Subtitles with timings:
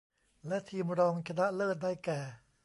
[0.47, 2.19] และทีมรองชนะเลิศได้แก่